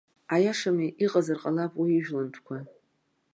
Аиашами, 0.35 0.95
иҟазар 1.05 1.37
ҟалап 1.41 1.73
уи 1.81 1.91
ижәлантәқәа. 1.97 2.57